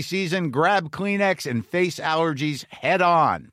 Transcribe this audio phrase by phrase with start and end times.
[0.00, 3.50] season, grab Kleenex and face allergies head on.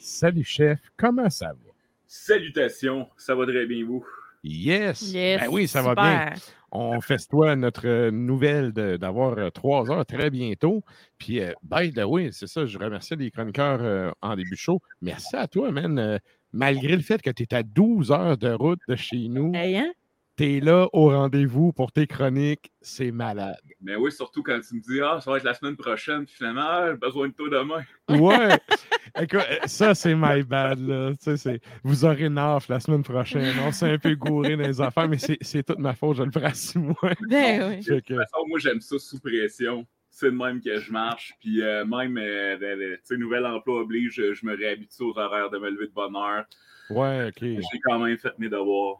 [0.00, 1.72] Salut chef, comment ça va?
[2.06, 4.04] Salutations, ça va très bien vous?
[4.44, 5.12] Yes!
[5.12, 6.32] Yes, Ben oui, ça va bien.
[6.72, 10.82] On festoie notre euh, nouvelle d'avoir euh, trois heures très bientôt.
[11.18, 14.56] Puis, euh, by the way, c'est ça, je remercie les chroniqueurs euh, en début de
[14.56, 14.80] show.
[15.02, 15.98] Merci à toi, man.
[15.98, 16.18] Euh,
[16.52, 19.76] malgré le fait que tu es à 12 heures de route de chez nous, Hey,
[19.76, 19.92] hein?
[20.36, 22.72] Tu es là au rendez-vous pour tes chroniques.
[22.80, 23.56] C'est malade.
[23.80, 26.34] Mais oui, surtout quand tu me dis Ah, ça va être la semaine prochaine, puis
[26.34, 27.82] finalement, ah, j'ai besoin de toi demain.
[28.08, 28.56] Ouais!
[29.20, 31.10] Écoute, euh, ça, c'est my bad, là.
[31.12, 33.54] Tu sais, c'est- vous aurez une offre la semaine prochaine.
[33.66, 36.22] On s'est un peu gouré dans les affaires, mais c'est c'est toute ma faute, je
[36.22, 36.96] le ferai à six mois.
[37.28, 37.84] Ben oui.
[37.84, 39.86] Que- De toute façon, moi, j'aime ça sous pression.
[40.14, 41.32] C'est de même que je marche.
[41.40, 45.48] Puis euh, même, euh, tu sais, nouvel emploi oblige, je, je me réhabitue aux horaires
[45.50, 46.44] de me lever de bonne heure.
[46.90, 47.38] Ouais, OK.
[47.40, 48.98] J'ai quand même fait mes devoirs.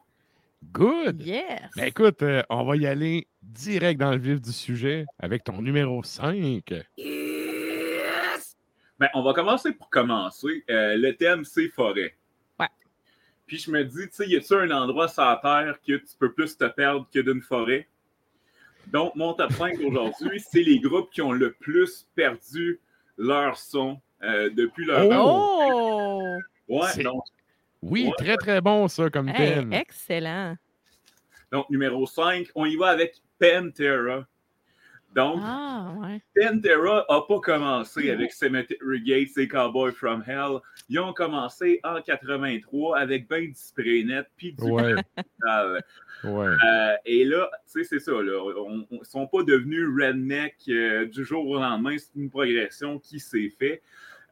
[0.70, 1.20] Good!
[1.22, 1.70] Yes.
[1.76, 5.60] Ben écoute, euh, on va y aller direct dans le vif du sujet avec ton
[5.60, 6.62] numéro 5.
[8.98, 10.64] Ben, on va commencer pour commencer.
[10.70, 12.14] Euh, le thème, c'est forêt.
[12.60, 12.68] Ouais.
[13.46, 16.16] Puis je me dis, tu sais, y a-tu un endroit sur la Terre que tu
[16.18, 17.88] peux plus te perdre que d'une forêt?
[18.86, 22.80] Donc, mon top 5 aujourd'hui, c'est les groupes qui ont le plus perdu
[23.18, 25.04] leur son euh, depuis leur.
[25.10, 26.22] Oh!
[26.68, 27.24] Ouais, C'est- donc,
[27.82, 28.12] Oui, Ouais.
[28.18, 29.72] très très bon ça comme Hey, thème.
[29.72, 30.56] excellent.
[31.50, 34.24] donc, numéro 5, on y va avec Pantera.
[35.14, 36.22] Donc, Ah, ouais.
[36.34, 40.60] Pantera n'a pas commencé avec Cemetery Gates et Cowboy from Hell.
[40.88, 44.94] Ils ont commencé en 83 avec ben du spray net puis du Ouais.
[45.16, 45.82] metal.
[46.24, 46.46] Ouais.
[46.64, 48.12] Euh, et là, tu sais, c'est ça.
[48.12, 51.96] Là, on- on- ils ne sont pas devenus redneck euh, du jour au lendemain.
[51.98, 53.82] C'est une progression qui s'est faite.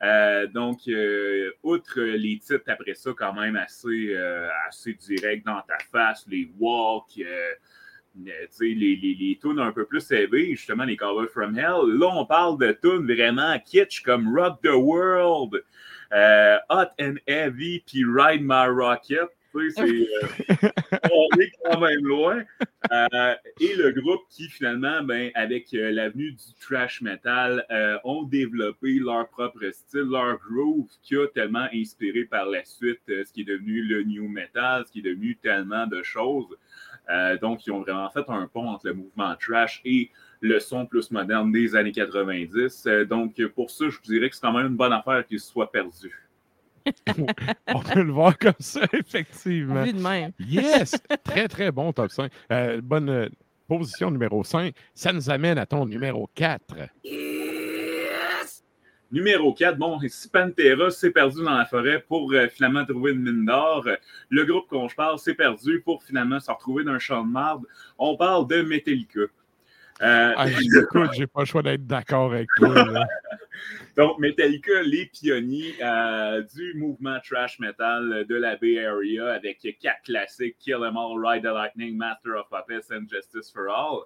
[0.03, 5.61] Euh, donc, euh, outre les titres après ça, quand même assez, euh, assez direct dans
[5.61, 11.29] ta face, les walks, les, les, les tunes un peu plus élevées, justement, les Cowboys
[11.29, 11.99] from Hell.
[11.99, 15.63] Là, on parle de tunes vraiment kitsch comme Rock the World,
[16.71, 19.29] Hot and Heavy, puis Ride My Rocket.
[19.55, 20.05] Euh,
[21.13, 22.43] on est quand même loin.
[22.93, 27.65] Euh, et le groupe qui, finalement, ben, avec euh, l'avenue du trash metal,
[28.05, 33.33] ont développé leur propre style, leur groove, qui a tellement inspiré par la suite ce
[33.33, 36.57] qui est devenu le new metal, ce qui est devenu tellement de choses.
[37.41, 40.11] Donc, ils ont vraiment fait un pont entre le mouvement trash et
[40.41, 42.85] le son plus moderne des années 90.
[42.87, 45.51] Euh, donc, pour ça, je dirais que c'est quand même une bonne affaire qu'ils se
[45.51, 46.30] soient perdus.
[47.69, 49.83] On peut le voir comme ça, effectivement.
[49.83, 50.33] Vu de même.
[50.39, 50.97] Yes!
[51.25, 52.31] Très très bon top 5.
[52.53, 53.29] Euh, bonne euh,
[53.69, 54.75] position numéro 5.
[54.95, 56.75] Ça nous amène à ton numéro 4.
[59.13, 63.23] Numéro 4, bon, si Pantera s'est perdu dans la forêt pour euh, finalement trouver une
[63.23, 63.97] mine d'or, euh,
[64.29, 67.31] le groupe qu'on je parle s'est perdu pour finalement se retrouver dans un champ de
[67.33, 67.65] marde.
[67.99, 69.23] On parle de Metallica.
[70.03, 70.47] Euh, Ah,
[70.83, 72.85] écoute, j'ai pas le choix d'être d'accord avec toi.
[72.91, 73.07] là.
[73.97, 80.03] donc, Metallica, les pionniers euh, du mouvement trash metal de la Bay Area avec quatre
[80.05, 84.05] classiques Kill 'Em All, Ride the Lightning, Master of Puppets and Justice for All.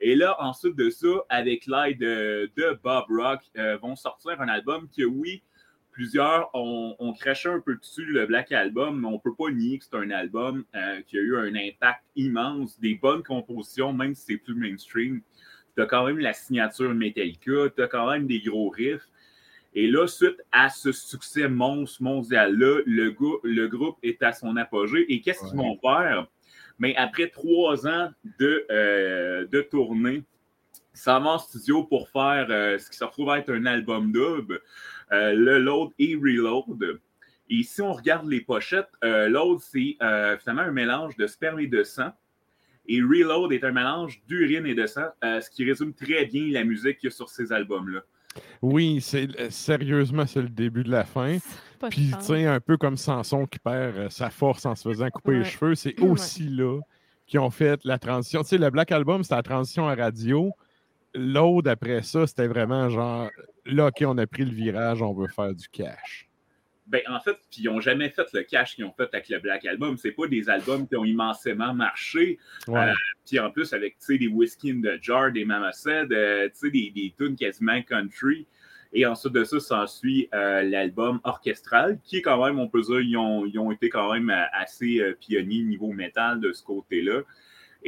[0.00, 4.48] Et là, ensuite de ça, avec l'aide de, de Bob Rock, euh, vont sortir un
[4.48, 5.42] album que, oui,
[5.96, 9.50] plusieurs ont, ont craché un peu dessus le Black Album, mais on ne peut pas
[9.50, 13.94] nier que c'est un album euh, qui a eu un impact immense, des bonnes compositions,
[13.94, 15.22] même si c'est plus mainstream.
[15.74, 19.08] Tu as quand même la signature Metallica, tu as quand même des gros riffs.
[19.72, 25.10] Et là, suite à ce succès monstre mondial-là, le, le groupe est à son apogée.
[25.10, 26.26] Et qu'est-ce qu'ils vont faire?
[26.78, 30.24] Mais après trois ans de, euh, de tournée,
[30.96, 34.12] ça va en studio pour faire euh, ce qui se retrouve à être un album
[34.12, 34.52] dub,
[35.12, 37.00] euh, le Load et Reload.
[37.48, 41.60] Et si on regarde les pochettes, euh, Load, c'est euh, finalement un mélange de sperme
[41.60, 42.10] et de sang.
[42.88, 46.50] Et Reload est un mélange d'urine et de sang, euh, ce qui résume très bien
[46.52, 48.00] la musique qu'il y a sur ces albums-là.
[48.62, 51.38] Oui, c'est sérieusement, c'est le début de la fin.
[51.90, 55.08] Puis, tu sais, un peu comme Samson qui perd euh, sa force en se faisant
[55.10, 56.08] couper les cheveux, c'est Ouais.
[56.08, 56.80] aussi là
[57.26, 58.42] qu'ils ont fait la transition.
[58.42, 60.52] Tu sais, le Black Album, c'était la transition à radio.
[61.16, 63.30] L'autre, après ça, c'était vraiment genre,
[63.64, 66.28] là, OK, on a pris le virage, on veut faire du cash.
[66.86, 69.40] Ben, en fait, puis ils n'ont jamais fait le cash qu'ils ont fait avec le
[69.40, 69.96] Black Album.
[69.96, 72.38] C'est pas des albums qui ont immensément marché.
[72.68, 72.90] Ouais.
[72.90, 72.92] Euh,
[73.26, 77.14] Puis en plus, avec des Whiskey in the Jar, des Mama Said, euh, des, des
[77.18, 78.46] tunes quasiment country.
[78.92, 83.00] Et ensuite de ça, s'ensuit euh, l'album orchestral, qui est quand même, on peut dire,
[83.00, 87.22] ils ont, ils ont été quand même assez pionniers niveau métal de ce côté-là.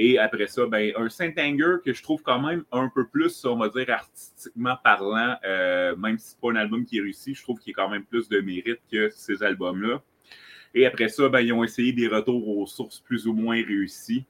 [0.00, 3.44] Et après ça, ben, un Saint Anger que je trouve quand même un peu plus,
[3.44, 7.34] on va dire, artistiquement parlant, euh, même si c'est pas un album qui est réussi,
[7.34, 10.00] je trouve qu'il y a quand même plus de mérite que ces albums-là.
[10.72, 14.24] Et après ça, ben, ils ont essayé des retours aux sources plus ou moins réussis.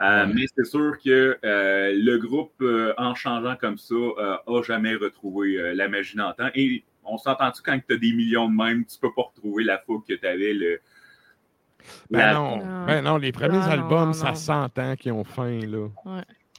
[0.00, 0.32] Euh, Ouais.
[0.34, 2.64] Mais c'est sûr que euh, le groupe,
[2.98, 6.48] en changeant comme ça, a jamais retrouvé la magie d'antan.
[6.56, 9.78] Et on s'entend-tu quand tu as des millions de même, tu peux pas retrouver la
[9.78, 10.54] fougue que tu avais.
[10.54, 10.80] Le,
[12.10, 12.86] Ben, la- non, Non.
[12.86, 15.88] ben non, les premiers Non, non, albums, non, ça s'entend qu'ils ont faim, là.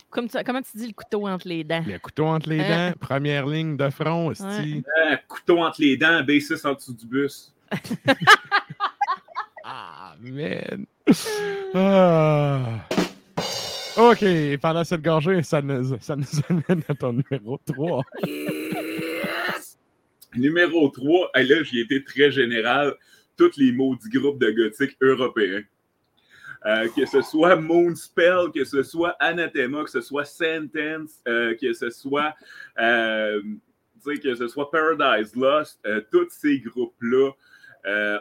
[0.09, 1.83] Comme tu- comment tu dis le couteau entre les dents?
[1.85, 2.91] Le couteau entre les Hein?
[2.91, 4.83] dents, première ligne de front, esti.
[5.03, 7.53] Ah, couteau entre les dents, B6 en dessous du bus.
[9.67, 10.85] Ah, man.
[11.73, 12.59] Ah.
[13.97, 14.23] OK,
[14.61, 18.03] pendant cette gorgée, ça nous, ça nous amène à ton numéro 3.
[20.35, 22.93] Numéro 3, et là, j'y été très général,
[23.37, 25.63] tous les maudits groupes de gothique européens.
[26.65, 31.73] Euh, que ce soit Moonspell, que ce soit Anathema, que ce soit Sentence, euh, que
[31.73, 32.33] ce soit,
[32.79, 33.39] euh,
[34.03, 35.79] que ce soit Paradise Lost,
[36.11, 37.31] tous ces groupes-là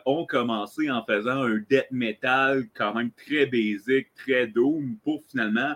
[0.05, 5.75] ont commencé en faisant un death metal quand même très basique, très doom, pour finalement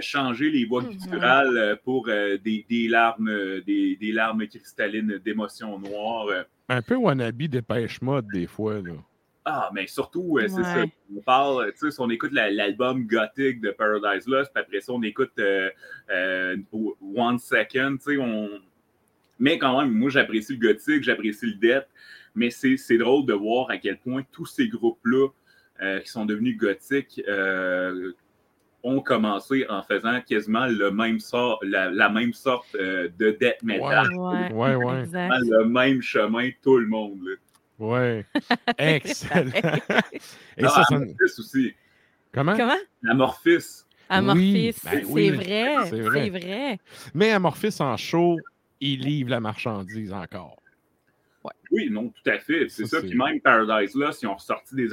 [0.00, 0.90] changer les voix Mhm.
[0.90, 6.44] gutturales euh, pour des, des larmes, des, des larmes cristallines d'émotions noires.
[6.68, 8.92] Un peu wannabe dépêche mode, des fois, là.
[9.46, 10.64] Ah, mais surtout, euh, c'est Ouais.
[10.64, 10.84] ça.
[11.14, 14.80] On parle, tu sais, si on écoute la- l'album gothique de Paradise Lost, puis après
[14.80, 15.68] ça, on écoute euh,
[16.10, 16.56] euh,
[17.14, 18.48] One Second, tu sais, on.
[19.38, 21.86] Mais quand même, moi, j'apprécie le gothique, j'apprécie le death,
[22.34, 25.28] mais c'est c'est drôle de voir à quel point tous ces groupes-là
[25.82, 28.12] euh, qui sont devenus gothiques euh,
[28.84, 33.62] ont commencé en faisant quasiment le même sort, la, la même sorte euh, de death
[33.62, 34.08] metal.
[34.12, 35.00] Ouais, Ouais, ouais.
[35.00, 35.32] exact.
[35.40, 37.18] Le même chemin, tout le monde.
[37.24, 37.34] Là.
[37.78, 38.24] Ouais.
[38.78, 39.50] Excellent.
[40.56, 40.94] Et ça, ça...
[40.94, 41.74] Amorphis aussi.
[42.32, 42.56] Comment?
[42.56, 42.76] Comment?
[43.08, 43.84] Amorphis.
[44.08, 46.24] Amorphis, ben c'est oui, vrai, c'est vrai.
[46.24, 46.78] c'est vrai.
[47.14, 48.36] Mais Amorphis en show,
[48.80, 50.60] il livre la marchandise encore.
[51.70, 52.68] Oui, non, tout à fait.
[52.68, 53.06] C'est Ça, ça.
[53.06, 54.92] Puis même Paradise Lost, ils ont ressorti des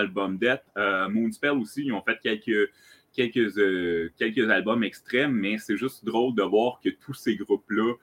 [0.00, 0.62] Albums Death.
[0.76, 2.70] Euh, Moonspell aussi, ils ont fait quelques,
[3.14, 7.94] quelques, euh, quelques albums extrêmes, mais c'est juste drôle de voir que tous ces groupes-là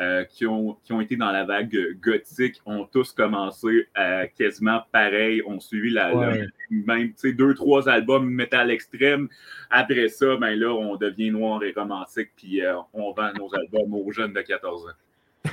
[0.00, 4.82] euh, qui, ont, qui ont été dans la vague gothique ont tous commencé euh, quasiment
[4.90, 6.38] pareil, ont suivi la, Ouais.
[6.38, 9.28] la- même tu sais, deux, trois albums métal extrême.
[9.70, 13.94] Après ça, ben là, on devient noir et romantique, puis euh, on vend nos albums
[13.94, 15.50] aux jeunes de 14 ans.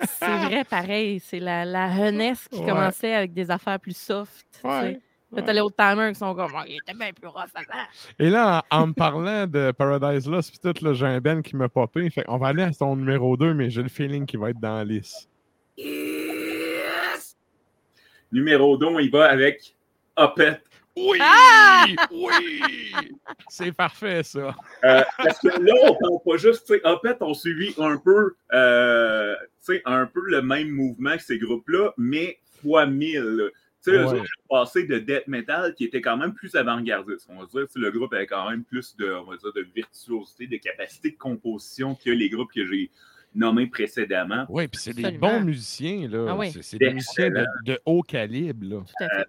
[0.00, 1.20] C'est vrai, pareil.
[1.20, 2.66] C'est la, la jeunesse qui Ouais.
[2.66, 4.46] commençait avec des affaires plus soft.
[4.54, 4.66] tu sais.
[4.68, 5.00] Ouais.
[5.32, 7.84] Là, t'allais au timer qui sont comme, oh, il était bien plus rough avant.
[8.18, 11.68] Et là, en, me parlant de Paradise Lost, puis tout, j'ai un Ben qui m'a
[11.68, 12.08] popé.
[12.10, 14.60] Fait on va aller à son numéro 2, mais j'ai le feeling qu'il va être
[14.60, 14.94] dans la.
[15.76, 17.36] Yes!
[18.30, 19.74] Numéro 2, il va avec
[20.16, 20.60] Opet.
[20.96, 21.18] Oui!
[21.20, 21.84] Ah!
[22.10, 22.62] Oui!
[23.48, 24.54] C'est parfait, ça.
[24.84, 28.36] Euh, parce que là, on parle pas juste, tu sais, Opet ont suivi un peu,
[28.52, 29.34] euh,
[29.84, 33.50] un peu le même mouvement que ces groupes-là, mais fois 1000.
[33.86, 34.16] Tu sais, Ouais.
[34.18, 37.28] ils ont passé de death metal qui était quand même plus avant-gardiste.
[37.30, 39.66] On va dire, sais, le groupe avait quand même plus de, on va dire, de
[39.74, 42.90] virtuosité, de capacité de composition que les groupes que j'ai
[43.34, 44.44] nommés précédemment.
[44.48, 46.26] Oui, puis c'est des bons musiciens, là.
[46.30, 46.50] Ah oui.
[46.62, 47.30] C'est- des musiciens
[47.64, 48.80] de, haut calibre, là.
[48.80, 49.26] Tout à fait.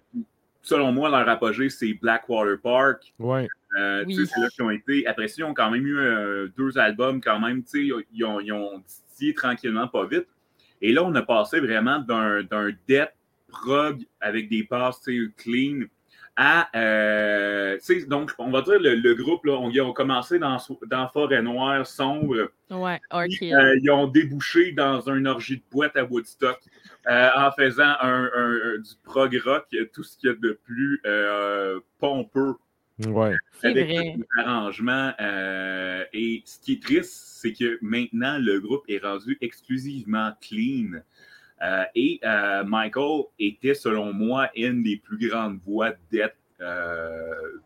[0.62, 3.12] Selon moi, leur apogée, c'est Blackwater Park.
[3.18, 3.46] Ouais.
[3.78, 4.16] Euh, Oui.
[4.16, 5.06] tu sais, C'est là qu'ils ont été.
[5.06, 7.62] Après ça, ils ont quand même eu euh, deux albums, quand même.
[7.62, 10.26] tu sais, Ils ont, ils ont titillé tranquillement, pas vite.
[10.82, 13.10] Et là, on a passé vraiment d'un d'un death
[13.48, 15.00] prog avec des passes
[15.36, 15.86] clean
[16.36, 16.68] à.
[16.78, 21.08] euh, donc, on va dire le, le groupe, là, on, ils ont commencé dans, dans
[21.08, 22.50] Forêt Noire, sombre.
[22.70, 23.26] Ouais, euh,
[23.82, 26.60] ils ont débouché dans une orgie de boîte à Woodstock
[27.08, 30.52] euh, en faisant un, un- un- du prog rock, tout ce qu'il y a de
[30.64, 32.54] plus euh, pompeux
[33.06, 33.32] Ouais.
[33.62, 34.14] Avec vrai.
[34.16, 35.12] des arrangements.
[35.20, 41.00] euh, et ce qui est triste, c'est que maintenant, le groupe est rendu exclusivement clean.
[41.62, 47.58] Euh, et euh, Michael était, selon moi, une des plus grandes voix d'être euh,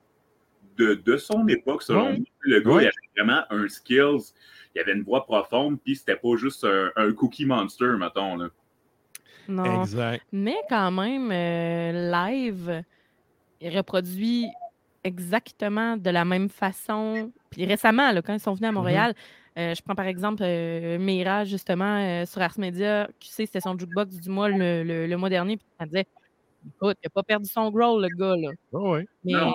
[0.76, 2.26] de, de son époque, selon moi.
[2.40, 4.32] Le gars, il avait vraiment un skills,
[4.74, 8.36] il avait une voix profonde, puis c'était pas juste un, un cookie monster, mettons.
[8.36, 8.48] Là.
[9.48, 9.82] Non.
[9.82, 10.24] Exact.
[10.32, 12.82] Mais quand même, euh, live,
[13.60, 14.46] il reproduit
[15.04, 17.30] exactement de la même façon.
[17.50, 19.14] Puis récemment, là, quand ils sont venus à Montréal,
[19.58, 23.60] euh, je prends par exemple euh, Mira, justement, euh, sur Ars Media, qui sait, c'était
[23.60, 26.06] son jukebox du mois le, le- le mois dernier, puis elle disait
[26.64, 28.50] Écoute, il n'a pas perdu son growl, le gars, là.
[29.24, 29.52] Mais Non,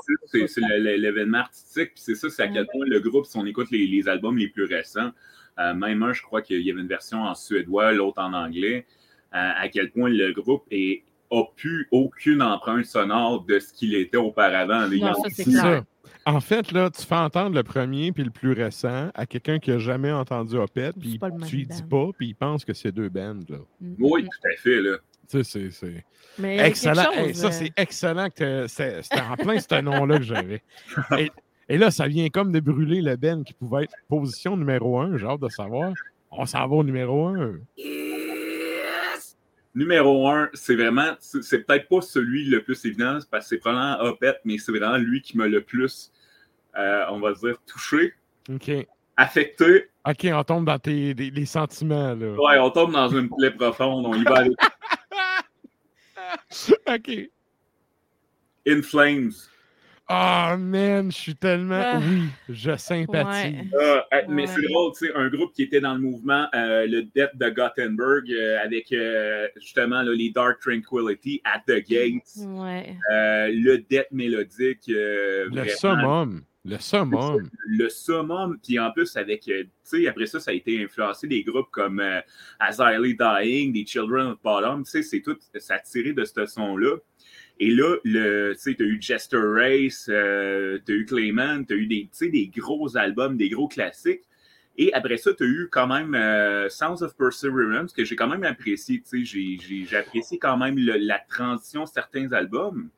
[0.48, 0.60] c'est-
[0.98, 3.88] l'événement artistique, puis c'est ça, c'est à quel point le groupe, si on écoute les,
[3.88, 5.12] les albums les plus récents,
[5.58, 8.86] euh, même un, je crois qu'il y avait une version en suédois, l'autre en anglais,
[9.34, 13.96] euh, à quel point le groupe est, a pu aucune empreinte sonore de ce qu'il
[13.96, 14.88] était auparavant.
[14.90, 15.84] Non, ça, c'est C'est clair.
[16.28, 19.70] En fait, là, tu fais entendre le premier puis le plus récent à quelqu'un qui
[19.72, 21.18] n'a jamais entendu Opet, puis
[21.48, 23.58] tu lui dis pas, puis il pense que c'est deux bands, là.
[23.80, 24.82] Mm, Oui, tout à fait.
[24.82, 24.98] Là.
[25.30, 26.06] Tu sais, c'est-
[26.60, 27.12] Excellent.
[27.14, 30.62] Hey, ça, euh, c'est excellent que c'était en plein ce nom-là que j'avais.
[31.18, 31.32] Et,
[31.70, 35.18] et là, ça vient comme de brûler le Ben qui pouvait être position numéro un.
[35.18, 35.94] J'ai hâte de savoir.
[36.32, 37.54] On s'en va au numéro un.
[39.78, 44.02] Numéro un, c'est vraiment, c'est peut-être pas celui le plus évident, parce que c'est probablement
[44.10, 46.12] Opet, mais c'est vraiment lui qui m'a le plus,
[46.76, 48.16] euh, on va dire, touché,
[48.52, 48.72] OK.
[49.18, 49.92] affecté.
[50.04, 52.34] OK, on tombe dans tes, des- les sentiments, là.
[52.42, 54.54] Ouais, on tombe dans une plaie profonde, on y va avec
[56.88, 57.30] OK.
[58.68, 59.32] In Flames.
[60.10, 61.82] Ah, man, je suis tellement...
[61.84, 62.00] Ah.
[62.02, 63.72] Oui, je sympathise.
[63.74, 64.04] Ouais.
[64.10, 64.48] Ah, euh, mais Ouais.
[64.48, 67.50] c'est drôle, tu sais, un groupe qui était dans le mouvement, euh, le Death de
[67.50, 72.96] Gothenburg, euh, avec euh, justement là, les Dark Tranquility, At the Gates, Ouais.
[73.12, 74.88] euh, le Death mélodique.
[74.90, 76.42] euh, Le vraiment, summum.
[76.64, 77.50] Le summum.
[77.68, 81.44] Le summum, puis en plus, avec, tu sais, après ça, ça a été influencé des
[81.44, 82.22] groupes comme euh,
[82.60, 86.14] As I Lay Dying, des Children of Bottom, tu sais, c'est tout, ça a tiré
[86.14, 86.96] de ce son-là.
[87.60, 91.88] Et là, le, tu sais, t'as eu Jester Race, euh, t'as eu Clayman, t'as eu
[91.88, 94.22] des, tu sais, des gros albums, des gros classiques.
[94.78, 98.44] Et après ça, t'as eu quand même euh, Sounds of Perseverance, que j'ai quand même
[98.44, 102.90] apprécié, tu sais, j'ai- j'ai j'ai apprécié quand même le- la transition de certains albums.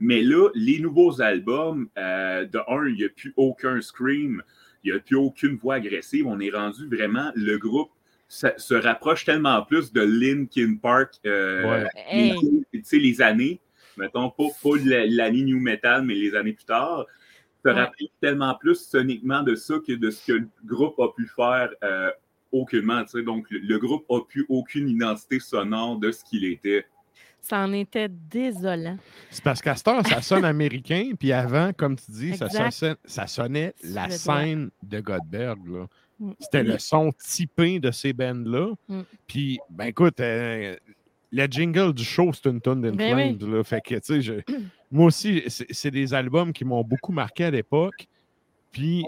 [0.00, 4.42] Mais là, les nouveaux albums, euh, de un, il n'y a plus aucun scream,
[4.82, 6.26] il n'y a plus aucune voix agressive.
[6.26, 7.90] On est rendu vraiment, le groupe
[8.26, 11.88] se, se rapproche tellement plus de Linkin Park, euh, Ouais.
[12.08, 12.34] Hey.
[12.72, 13.60] les, tu sais, les années,
[13.96, 17.06] mettons, pas, pas la- l'année New Metal, mais les années plus tard,
[17.64, 17.74] se Ouais.
[17.74, 21.70] rapproche tellement plus soniquement de ça que de ce que le groupe a pu faire
[21.84, 22.10] euh,
[22.52, 23.02] aucunement.
[23.04, 23.22] tu sais.
[23.22, 26.86] Donc, le, le groupe n'a plus aucune identité sonore de ce qu'il était.
[27.42, 28.98] Ça en était désolant.
[29.30, 32.96] C'est parce qu'à cette heure, ça sonne américain, puis avant, comme tu dis, ça, sonnait,
[33.04, 35.58] ça sonnait la scène de Godberg.
[35.66, 35.86] là.
[36.18, 36.32] Mm.
[36.38, 38.74] C'était le son typé de ces bands-là.
[38.88, 39.00] Mm.
[39.26, 40.76] Puis, ben écoute, euh,
[41.32, 43.64] le jingle du show, c'est une tonne Ben oui.
[43.64, 44.54] Fait que, tu sais, je-
[44.90, 48.06] moi aussi, c'est des albums qui m'ont beaucoup marqué à l'époque.
[48.72, 49.04] Puis,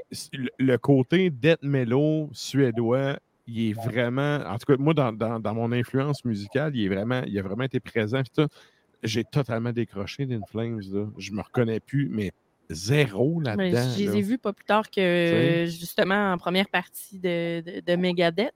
[0.59, 5.55] le- côté death mellow suédois, il est vraiment, en tout cas, moi, dans, dans- dans
[5.55, 8.23] mon influence musicale, il, est vraiment, il a vraiment été présent.
[9.03, 10.81] J'ai totalement décroché d'In Flames.
[10.93, 11.07] Là.
[11.19, 12.31] Je me reconnais plus, mais
[12.71, 13.63] zéro là-dedans.
[13.97, 17.97] je les ai vus pas plus tard que justement en première partie de, de, de
[17.97, 18.55] Megadeth.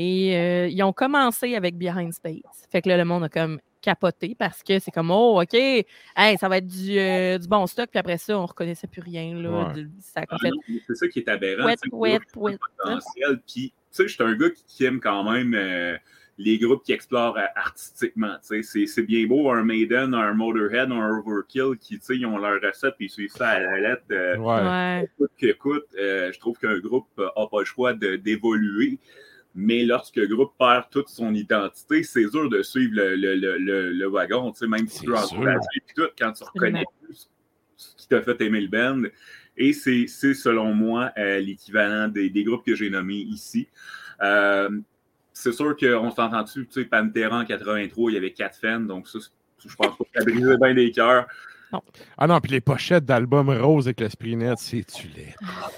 [0.00, 2.66] Et euh, ils ont commencé avec Behind Space.
[2.70, 5.84] Fait que là, le monde a comme capoté parce que c'est comme Oh, OK, hey,
[6.38, 7.88] ça va être du, euh, du bon stock.
[7.90, 9.34] Puis après ça, on reconnaissait plus rien.
[9.34, 9.74] Là, Ouais.
[9.82, 10.36] de- ça a Ah
[10.86, 11.64] C'est ça qui est aberrant.
[11.82, 11.88] Tu
[13.00, 13.36] sais.
[13.46, 15.96] Puis, tu sais, je suis un gars qui, qui aime quand même euh,
[16.38, 18.36] les groupes qui explorent euh, artistiquement.
[18.42, 22.94] C'est, c'est bien beau, un Maiden, un Motorhead, un Overkill qui ils ont leur recette
[23.00, 24.02] et ils suivent ça à la lettre.
[24.12, 25.04] Euh, Ouais.
[25.04, 28.98] Écoute, écoute, euh, je trouve qu'un groupe n'a pas le choix de- d'évoluer.
[29.54, 33.58] Mais lorsque le groupe perd toute son identité, c'est dur de suivre le, le, le,
[33.58, 37.28] le, le wagon, tu sais, même si tu puis tout, quand tu reconnais plus
[37.76, 39.08] ce qui t'a fait aimer le band.
[39.56, 43.68] Et c'est, selon moi, euh, l'équivalent des, des groupes que j'ai nommés ici.
[44.22, 44.70] Euh,
[45.32, 48.80] c'est sûr qu'on s'entend dessus, tu sais, Pantera en 83, il y avait quatre fans,
[48.80, 49.18] donc ça,
[49.64, 51.26] je pense pas que ça brisait bien des cœurs.
[52.16, 55.34] Ah non, puis les pochettes d'albums roses avec l'esprit net, c'est-tu laid?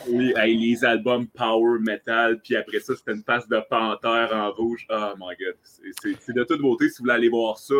[0.08, 4.52] Oui, hey, les albums power metal, puis après ça, c'était une face de panthère en
[4.52, 4.86] rouge.
[4.88, 7.74] Oh my god, c'est- c'est c'est de toute beauté si vous voulez aller voir ça.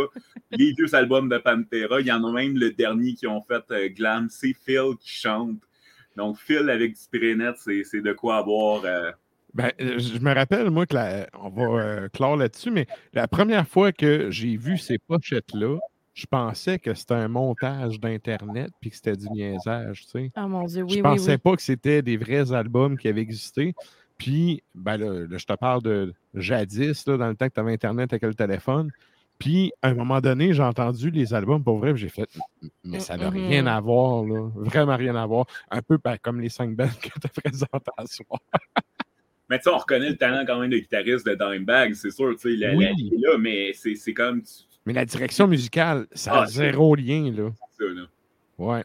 [0.50, 3.62] Les vieux albums de Pantera, il y en a même le dernier qui ont fait
[3.71, 5.61] euh, Glam, c'est Phil qui chante.
[6.17, 8.85] Donc Phil avec du spray net, c'est c'est de quoi avoir.
[8.85, 9.12] euh,
[9.55, 13.26] Ben, euh, je me rappelle, moi, que la- on va euh, clore là-dessus, mais la
[13.29, 15.79] première fois que j'ai vu ces pochettes-là,
[16.14, 20.33] je pensais que c'était un montage d'Internet puis que c'était du niaisage, tu sais.
[20.35, 21.38] Ah mon Dieu, je oui, oui, pensais oui.
[21.38, 23.75] pas que c'était des vrais albums qui avaient existé.
[24.19, 27.61] Puis, ben là, là, je te parle de jadis, là, dans le temps que tu
[27.61, 28.90] avais Internet avec le téléphone.
[29.38, 32.29] Puis, à un moment donné, j'ai entendu les albums pour vrai, j'ai fait,
[32.85, 34.50] mais ça n'a rien à voir, là.
[34.57, 35.47] Vraiment rien à voir.
[35.71, 38.40] Un peu ben, comme les cinq bands que tu as présentés à soir.
[39.49, 42.37] Mais tu sais, on reconnaît le talent quand même de guitariste de Dimebag, c'est sûr,
[42.37, 42.85] tu sais, la, Oui.
[42.85, 44.43] la là, mais c'est c'est comme
[44.87, 47.51] Mais la direction musicale, ça a Ah, zéro lien, là.
[47.81, 48.03] là.
[48.59, 48.85] Ouais.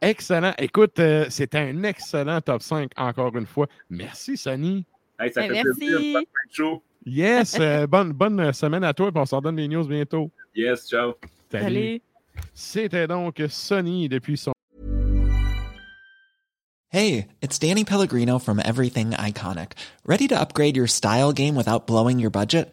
[0.00, 0.52] Excellent.
[0.58, 3.66] Écoute, euh, c'était un excellent top 5, encore une fois.
[3.90, 4.84] Merci, Sonny.
[5.18, 5.78] Hey, ça Eh, fait merci.
[5.78, 6.20] plaisir,
[6.50, 6.82] show.
[7.06, 10.30] Yes, euh, bonne, bonne semaine à toi, puis on s'en donne les news bientôt.
[10.54, 11.14] Yes, ciao.
[11.50, 12.00] Salut.
[12.52, 14.52] C'était donc Sonny depuis son
[16.90, 19.72] Hey, it's Danny Pellegrino from Everything Iconic.
[20.06, 22.72] Ready to upgrade your style game without blowing your budget?